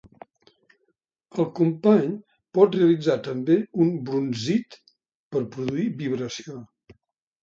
[1.41, 2.07] El company
[2.57, 4.79] pot realitzar també un brunzit
[5.35, 6.57] per produir vibració.